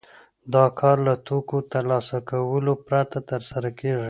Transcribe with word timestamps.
دا 0.53 0.65
کار 0.79 0.97
له 1.07 1.13
توکو 1.27 1.57
ترلاسه 1.71 2.17
کولو 2.29 2.73
پرته 2.85 3.19
ترسره 3.29 3.69
کېږي 3.79 3.99